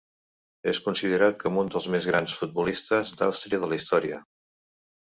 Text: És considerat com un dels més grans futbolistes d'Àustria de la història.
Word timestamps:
És 0.71 0.79
considerat 0.85 1.37
com 1.45 1.59
un 1.65 1.69
dels 1.75 1.91
més 1.97 2.09
grans 2.13 2.39
futbolistes 2.41 3.17
d'Àustria 3.21 3.63
de 3.67 3.73
la 3.75 3.81
història. 3.83 4.25